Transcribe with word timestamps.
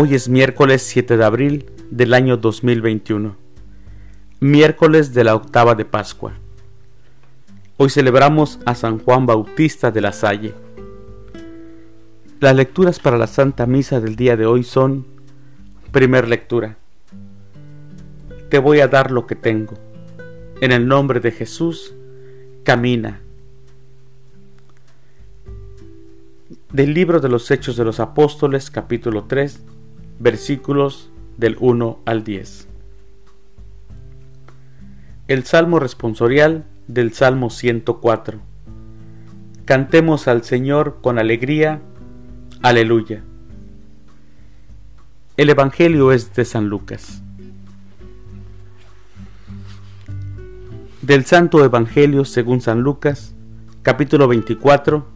Hoy 0.00 0.14
es 0.14 0.28
miércoles 0.28 0.82
7 0.82 1.16
de 1.16 1.24
abril 1.24 1.66
del 1.90 2.14
año 2.14 2.36
2021, 2.36 3.34
miércoles 4.38 5.12
de 5.12 5.24
la 5.24 5.34
octava 5.34 5.74
de 5.74 5.84
Pascua. 5.84 6.34
Hoy 7.78 7.90
celebramos 7.90 8.60
a 8.64 8.76
San 8.76 9.00
Juan 9.00 9.26
Bautista 9.26 9.90
de 9.90 10.00
la 10.00 10.12
Salle. 10.12 10.54
Las 12.38 12.54
lecturas 12.54 13.00
para 13.00 13.18
la 13.18 13.26
Santa 13.26 13.66
Misa 13.66 13.98
del 13.98 14.14
día 14.14 14.36
de 14.36 14.46
hoy 14.46 14.62
son, 14.62 15.04
primer 15.90 16.28
lectura, 16.28 16.76
Te 18.50 18.60
voy 18.60 18.78
a 18.78 18.86
dar 18.86 19.10
lo 19.10 19.26
que 19.26 19.34
tengo. 19.34 19.74
En 20.60 20.70
el 20.70 20.86
nombre 20.86 21.18
de 21.18 21.32
Jesús, 21.32 21.92
camina. 22.62 23.20
Del 26.72 26.94
libro 26.94 27.18
de 27.18 27.28
los 27.28 27.50
Hechos 27.50 27.76
de 27.76 27.84
los 27.84 27.98
Apóstoles, 27.98 28.70
capítulo 28.70 29.24
3, 29.24 29.60
versículos 30.18 31.10
del 31.36 31.56
1 31.60 32.00
al 32.04 32.24
10. 32.24 32.68
El 35.28 35.44
Salmo 35.44 35.78
responsorial 35.78 36.64
del 36.86 37.12
Salmo 37.12 37.50
104. 37.50 38.40
Cantemos 39.64 40.26
al 40.26 40.42
Señor 40.42 40.98
con 41.02 41.18
alegría. 41.18 41.80
Aleluya. 42.62 43.22
El 45.36 45.50
Evangelio 45.50 46.10
es 46.12 46.34
de 46.34 46.44
San 46.44 46.68
Lucas. 46.68 47.22
Del 51.02 51.24
Santo 51.26 51.64
Evangelio 51.64 52.24
según 52.24 52.60
San 52.60 52.80
Lucas, 52.80 53.34
capítulo 53.82 54.26
24, 54.26 55.06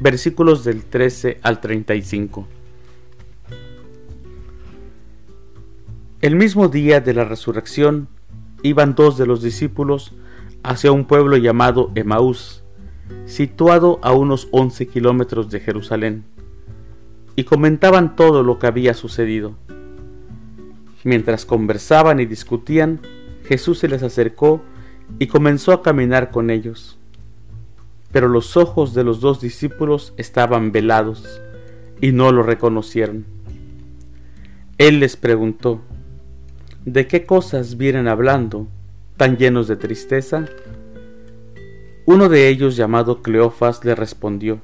versículos 0.00 0.64
del 0.64 0.84
13 0.84 1.38
al 1.42 1.60
35. 1.60 2.48
El 6.20 6.34
mismo 6.34 6.66
día 6.66 7.00
de 7.00 7.14
la 7.14 7.22
resurrección 7.22 8.08
iban 8.64 8.96
dos 8.96 9.16
de 9.18 9.24
los 9.24 9.40
discípulos 9.40 10.14
hacia 10.64 10.90
un 10.90 11.04
pueblo 11.04 11.36
llamado 11.36 11.92
Emaús, 11.94 12.64
situado 13.26 14.00
a 14.02 14.12
unos 14.12 14.48
once 14.50 14.88
kilómetros 14.88 15.48
de 15.48 15.60
Jerusalén, 15.60 16.24
y 17.36 17.44
comentaban 17.44 18.16
todo 18.16 18.42
lo 18.42 18.58
que 18.58 18.66
había 18.66 18.94
sucedido. 18.94 19.54
Mientras 21.04 21.46
conversaban 21.46 22.18
y 22.18 22.26
discutían, 22.26 22.98
Jesús 23.44 23.78
se 23.78 23.86
les 23.86 24.02
acercó 24.02 24.60
y 25.20 25.28
comenzó 25.28 25.70
a 25.70 25.82
caminar 25.82 26.32
con 26.32 26.50
ellos. 26.50 26.98
Pero 28.10 28.26
los 28.26 28.56
ojos 28.56 28.92
de 28.92 29.04
los 29.04 29.20
dos 29.20 29.40
discípulos 29.40 30.14
estaban 30.16 30.72
velados 30.72 31.40
y 32.00 32.10
no 32.10 32.32
lo 32.32 32.42
reconocieron. 32.42 33.24
Él 34.78 34.98
les 34.98 35.16
preguntó, 35.16 35.80
¿De 36.88 37.06
qué 37.06 37.26
cosas 37.26 37.76
vienen 37.76 38.08
hablando, 38.08 38.66
tan 39.18 39.36
llenos 39.36 39.68
de 39.68 39.76
tristeza? 39.76 40.46
Uno 42.06 42.30
de 42.30 42.48
ellos, 42.48 42.76
llamado 42.76 43.20
Cleofas, 43.20 43.84
le 43.84 43.94
respondió, 43.94 44.62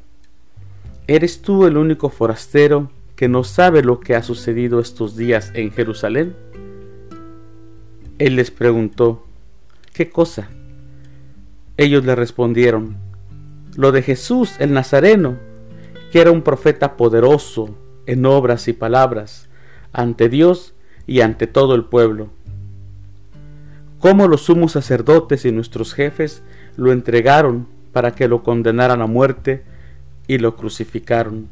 ¿Eres 1.07 1.43
tú 1.43 1.67
el 1.67 1.77
único 1.77 2.09
forastero 2.09 2.91
que 3.15 3.29
no 3.29 3.45
sabe 3.45 3.85
lo 3.85 4.01
que 4.01 4.15
ha 4.15 4.23
sucedido 4.23 4.81
estos 4.81 5.19
días 5.19 5.53
en 5.55 5.71
Jerusalén? 5.71 6.35
Él 8.17 8.37
les 8.37 8.51
preguntó, 8.51 9.27
¿qué 9.93 10.09
cosa? 10.09 10.49
Ellos 11.77 12.07
le 12.07 12.15
respondieron, 12.15 12.97
lo 13.77 13.93
de 13.93 14.01
Jesús 14.01 14.55
el 14.61 14.73
Nazareno, 14.73 15.37
que 16.11 16.23
era 16.23 16.31
un 16.31 16.41
profeta 16.41 16.97
poderoso 16.97 17.77
en 18.07 18.25
obras 18.25 18.67
y 18.67 18.73
palabras 18.73 19.51
ante 19.93 20.31
Dios 20.31 20.74
y 21.07 21.21
ante 21.21 21.47
todo 21.47 21.75
el 21.75 21.85
pueblo. 21.85 22.29
Cómo 23.99 24.29
los 24.29 24.43
sumos 24.43 24.73
sacerdotes 24.73 25.45
y 25.45 25.53
nuestros 25.53 25.95
jefes 25.95 26.43
lo 26.77 26.93
entregaron 26.93 27.67
para 27.93 28.15
que 28.15 28.29
lo 28.29 28.43
condenaran 28.43 29.01
a 29.01 29.07
muerte 29.07 29.63
y 30.27 30.39
lo 30.39 30.57
crucificaron. 30.57 31.49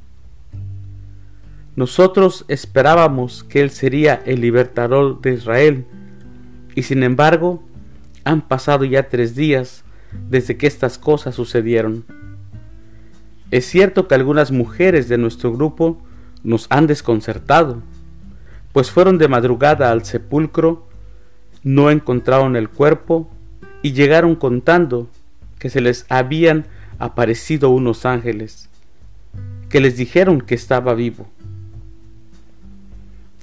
Nosotros 1.75 2.45
esperábamos 2.49 3.45
que 3.45 3.63
Él 3.63 3.71
sería 3.71 4.23
el 4.27 4.43
libertador 4.43 5.21
de 5.23 5.35
Israel, 5.35 5.87
y 6.75 6.83
sin 6.83 7.03
embargo 7.03 7.63
han 8.25 8.47
pasado 8.47 8.85
ya 8.85 9.09
tres 9.09 9.35
días 9.35 9.85
desde 10.29 10.57
que 10.57 10.67
estas 10.67 10.99
cosas 10.99 11.35
sucedieron. 11.35 12.05
Es 13.51 13.67
cierto 13.67 14.09
que 14.09 14.15
algunas 14.15 14.51
mujeres 14.51 15.09
de 15.09 15.19
nuestro 15.19 15.53
grupo 15.53 16.03
nos 16.43 16.67
han 16.71 16.87
desconcertado, 16.87 17.83
pues 18.73 18.91
fueron 18.91 19.19
de 19.19 19.29
madrugada 19.29 19.91
al 19.91 20.05
sepulcro, 20.05 20.87
no 21.63 21.91
encontraron 21.91 22.57
el 22.57 22.69
cuerpo 22.69 23.31
y 23.83 23.93
llegaron 23.93 24.35
contando 24.35 25.09
que 25.59 25.71
se 25.71 25.81
les 25.81 26.07
habían 26.09 26.67
aparecido 26.99 27.71
unos 27.71 28.07
ángeles, 28.07 28.69
que 29.69 29.81
les 29.81 29.97
dijeron 29.97 30.41
que 30.41 30.55
estaba 30.55 30.95
vivo. 30.95 31.29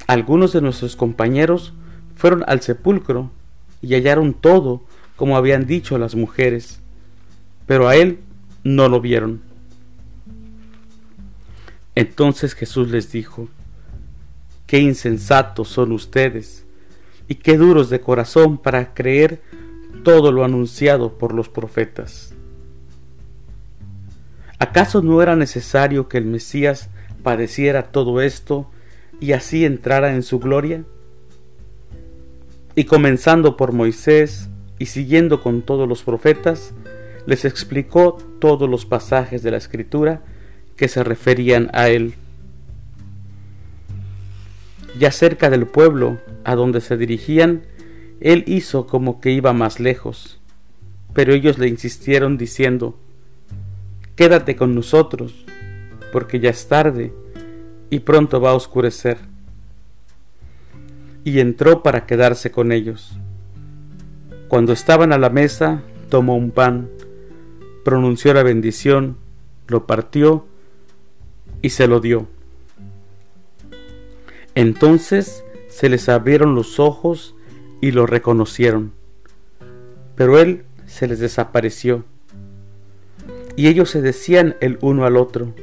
Algunos 0.08 0.54
de 0.54 0.62
nuestros 0.62 0.96
compañeros 0.96 1.74
fueron 2.16 2.44
al 2.48 2.62
sepulcro 2.62 3.32
y 3.82 3.94
hallaron 3.94 4.34
todo 4.34 4.82
como 5.16 5.38
habían 5.38 5.66
dicho 5.66 5.98
las 5.98 6.16
mujeres, 6.16 6.80
pero 7.66 7.88
a 7.88 7.96
él 7.96 8.20
no 8.64 8.90
lo 8.90 9.02
vieron. 9.02 9.42
Entonces 11.96 12.54
Jesús 12.54 12.90
les 12.90 13.12
dijo, 13.12 13.50
Qué 14.70 14.78
insensatos 14.78 15.68
son 15.68 15.92
ustedes 15.94 16.64
y 17.28 17.34
qué 17.34 17.58
duros 17.58 17.90
de 17.90 18.02
corazón 18.02 18.60
para 18.60 18.94
creer 18.94 19.42
todo 20.04 20.32
lo 20.32 20.46
anunciado 20.46 21.18
por 21.18 21.34
los 21.34 21.50
profetas. 21.50 22.36
¿Acaso 24.60 25.02
no 25.02 25.24
era 25.24 25.36
necesario 25.36 26.08
que 26.08 26.20
el 26.20 26.26
Mesías 26.26 26.92
padeciera 27.24 27.92
todo 27.92 28.22
esto 28.22 28.70
y 29.20 29.32
así 29.32 29.66
entrara 29.66 30.14
en 30.14 30.22
su 30.22 30.38
gloria? 30.38 30.84
Y 32.76 32.84
comenzando 32.84 33.58
por 33.58 33.72
Moisés 33.72 34.52
y 34.78 34.86
siguiendo 34.86 35.42
con 35.42 35.64
todos 35.64 35.90
los 35.90 36.04
profetas, 36.04 36.76
les 37.26 37.44
explicó 37.44 38.20
todos 38.38 38.70
los 38.70 38.86
pasajes 38.86 39.42
de 39.42 39.50
la 39.50 39.58
Escritura 39.58 40.22
que 40.76 40.88
se 40.88 41.04
referían 41.04 41.72
a 41.74 41.90
él. 41.90 42.14
Ya 44.98 45.12
cerca 45.12 45.50
del 45.50 45.68
pueblo 45.68 46.20
a 46.44 46.56
donde 46.56 46.82
se 46.82 46.98
dirigían, 46.98 47.64
él 48.20 48.44
hizo 48.48 48.88
como 48.88 49.22
que 49.22 49.32
iba 49.32 49.54
más 49.54 49.80
lejos, 49.80 50.40
pero 51.14 51.34
ellos 51.34 51.58
le 51.58 51.68
insistieron 51.68 52.38
diciendo, 52.38 52.98
Quédate 54.16 54.56
con 54.56 54.76
nosotros, 54.76 55.46
porque 56.12 56.40
ya 56.40 56.50
es 56.50 56.68
tarde 56.68 57.14
y 57.90 58.00
pronto 58.00 58.42
va 58.42 58.52
a 58.52 58.56
oscurecer. 58.56 59.18
Y 61.24 61.40
entró 61.40 61.84
para 61.84 62.06
quedarse 62.06 62.52
con 62.52 62.72
ellos. 62.72 63.18
Cuando 64.50 64.74
estaban 64.74 65.14
a 65.14 65.18
la 65.18 65.30
mesa, 65.30 65.84
tomó 66.10 66.36
un 66.36 66.52
pan, 66.52 66.90
pronunció 67.86 68.34
la 68.34 68.44
bendición, 68.44 69.18
lo 69.68 69.86
partió 69.86 70.46
y 71.62 71.70
se 71.70 71.88
lo 71.88 72.00
dio 72.00 72.28
entonces 74.60 75.46
se 75.70 75.88
les 75.88 76.10
abrieron 76.10 76.54
los 76.54 76.82
ojos 76.82 77.34
y 77.80 77.92
lo 77.92 78.06
reconocieron, 78.06 78.92
pero 80.16 80.38
él 80.38 80.66
se 80.86 81.08
les 81.08 81.20
desapareció. 81.20 82.04
Y 83.56 83.68
ellos 83.68 83.90
se 83.90 84.02
decían 84.02 84.58
el 84.60 84.78
uno 84.82 85.06
al 85.06 85.16
otro, 85.16 85.54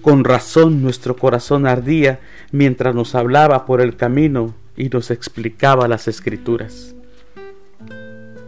con 0.00 0.24
razón 0.24 0.82
nuestro 0.82 1.16
corazón 1.16 1.66
ardía 1.66 2.20
mientras 2.50 2.94
nos 2.94 3.14
hablaba 3.14 3.66
por 3.66 3.82
el 3.82 3.94
camino 3.96 4.54
y 4.74 4.88
nos 4.88 5.10
explicaba 5.10 5.86
las 5.86 6.08
escrituras. 6.08 6.94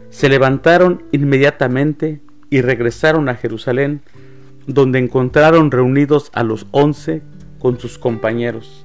Se 0.09 0.31
levantaron 0.31 1.03
inmediatamente 1.12 2.23
y 2.49 2.62
regresaron 2.62 3.29
a 3.29 3.35
Jerusalén, 3.35 4.01
donde 4.67 5.01
encontraron 5.01 5.71
reunidos 5.71 6.31
a 6.33 6.45
los 6.45 6.67
once 6.71 7.21
con 7.59 7.79
sus 7.79 7.99
compañeros 7.99 8.85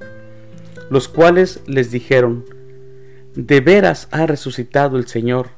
los 0.90 1.08
cuales 1.08 1.62
les 1.66 1.90
dijeron, 1.90 2.44
de 3.34 3.60
veras 3.60 4.08
ha 4.10 4.26
resucitado 4.26 4.96
el 4.96 5.06
Señor, 5.06 5.50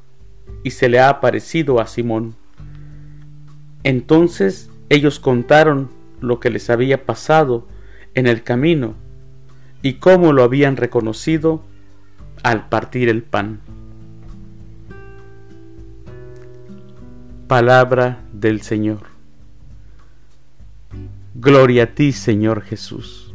y 0.63 0.71
se 0.71 0.89
le 0.89 0.99
ha 0.99 1.09
aparecido 1.09 1.79
a 1.79 1.87
Simón. 1.87 2.35
Entonces 3.83 4.69
ellos 4.89 5.19
contaron 5.19 5.89
lo 6.19 6.39
que 6.39 6.49
les 6.49 6.69
había 6.69 7.05
pasado 7.05 7.67
en 8.13 8.27
el 8.27 8.43
camino 8.43 8.95
y 9.81 9.93
cómo 9.93 10.33
lo 10.33 10.43
habían 10.43 10.75
reconocido 10.75 11.63
al 12.43 12.67
partir 12.67 13.07
el 13.07 13.23
pan. 13.23 13.61
Palabra 17.47 18.21
del 18.33 18.61
Señor. 18.61 19.07
Gloria 21.35 21.83
a 21.83 21.87
ti, 21.87 22.11
Señor 22.11 22.61
Jesús. 22.61 23.28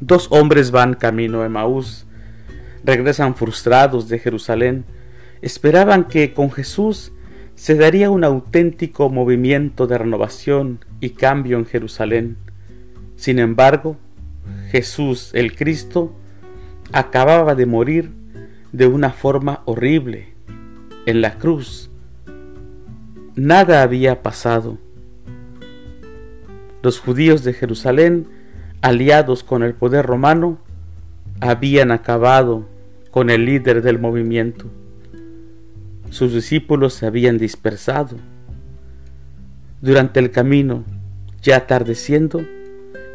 Dos 0.00 0.28
hombres 0.30 0.70
van 0.70 0.94
camino 0.94 1.42
a 1.42 1.46
Emaús, 1.46 2.06
regresan 2.84 3.34
frustrados 3.34 4.08
de 4.08 4.18
Jerusalén, 4.18 4.84
esperaban 5.40 6.04
que 6.04 6.34
con 6.34 6.50
Jesús 6.50 7.12
se 7.54 7.74
daría 7.74 8.10
un 8.10 8.22
auténtico 8.22 9.08
movimiento 9.08 9.86
de 9.86 9.96
renovación 9.96 10.84
y 11.00 11.10
cambio 11.10 11.56
en 11.56 11.64
Jerusalén. 11.64 12.36
Sin 13.16 13.38
embargo, 13.38 13.96
Jesús 14.70 15.30
el 15.32 15.56
Cristo 15.56 16.14
acababa 16.92 17.54
de 17.54 17.66
morir 17.66 18.12
de 18.72 18.86
una 18.86 19.10
forma 19.10 19.62
horrible 19.64 20.34
en 21.06 21.22
la 21.22 21.38
cruz. 21.38 21.90
Nada 23.34 23.82
había 23.82 24.22
pasado. 24.22 24.78
Los 26.82 27.00
judíos 27.00 27.42
de 27.42 27.54
Jerusalén, 27.54 28.28
aliados 28.82 29.42
con 29.42 29.62
el 29.62 29.74
poder 29.74 30.06
romano, 30.06 30.58
habían 31.40 31.90
acabado 31.90 32.68
con 33.10 33.30
el 33.30 33.44
líder 33.44 33.82
del 33.82 33.98
movimiento. 33.98 34.66
Sus 36.10 36.32
discípulos 36.32 36.94
se 36.94 37.06
habían 37.06 37.38
dispersado. 37.38 38.16
Durante 39.80 40.20
el 40.20 40.30
camino, 40.30 40.84
ya 41.42 41.56
atardeciendo, 41.56 42.44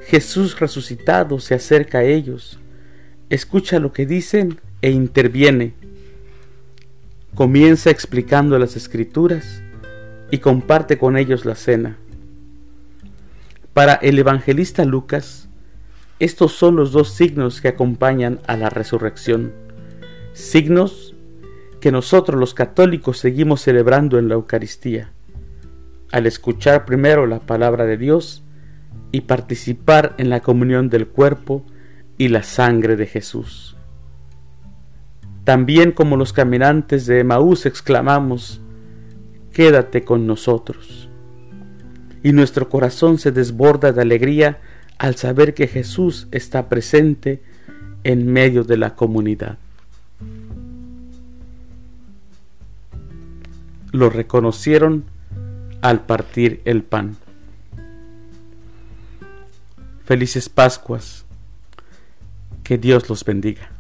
Jesús 0.02 0.60
resucitado 0.60 1.40
se 1.40 1.54
acerca 1.54 2.00
a 2.00 2.04
ellos, 2.04 2.60
escucha 3.30 3.80
lo 3.80 3.94
que 3.94 4.06
dicen 4.06 4.60
e 4.82 4.92
interviene. 4.92 5.74
Comienza 7.36 7.90
explicando 7.90 8.58
las 8.60 8.76
escrituras 8.76 9.62
y 10.32 10.40
comparte 10.40 10.98
con 10.98 11.18
ellos 11.18 11.46
la 11.46 11.56
cena. 11.56 11.98
Para 13.74 13.94
el 13.94 14.20
evangelista 14.20 14.84
Lucas, 14.84 15.48
estos 16.22 16.52
son 16.52 16.76
los 16.76 16.92
dos 16.92 17.10
signos 17.10 17.62
que 17.62 17.70
acompañan 17.70 18.42
a 18.46 18.56
la 18.56 18.70
resurrección, 18.70 19.54
signos 20.34 21.16
que 21.80 21.92
nosotros 21.92 22.40
los 22.40 22.54
católicos 22.54 23.18
seguimos 23.18 23.62
celebrando 23.62 24.20
en 24.20 24.28
la 24.28 24.36
Eucaristía, 24.36 25.14
al 26.12 26.28
escuchar 26.28 26.86
primero 26.86 27.26
la 27.26 27.40
palabra 27.40 27.88
de 27.88 27.98
Dios 27.98 28.44
y 29.12 29.22
participar 29.22 30.14
en 30.20 30.30
la 30.30 30.42
comunión 30.42 30.90
del 30.90 31.08
cuerpo 31.08 31.66
y 32.20 32.28
la 32.28 32.44
sangre 32.44 32.96
de 32.98 33.08
Jesús. 33.08 33.76
También 35.44 35.92
como 35.92 36.18
los 36.18 36.34
caminantes 36.34 37.08
de 37.08 37.22
Emaús 37.22 37.66
exclamamos, 37.66 38.62
quédate 39.52 40.04
con 40.04 40.28
nosotros. 40.28 41.10
Y 42.22 42.32
nuestro 42.32 42.70
corazón 42.70 43.18
se 43.18 43.32
desborda 43.32 43.92
de 43.92 44.04
alegría 44.04 44.60
al 45.02 45.16
saber 45.16 45.56
que 45.56 45.66
Jesús 45.66 46.28
está 46.30 46.70
presente 46.70 47.42
en 48.04 48.32
medio 48.32 48.64
de 48.64 48.78
la 48.78 48.94
comunidad. 48.94 49.58
Lo 53.92 54.12
reconocieron 54.12 55.06
al 55.82 56.06
partir 56.06 56.62
el 56.66 56.84
pan. 56.84 57.18
Felices 60.06 60.50
Pascuas. 60.50 61.26
Que 62.64 62.78
Dios 62.78 63.10
los 63.10 63.26
bendiga. 63.26 63.72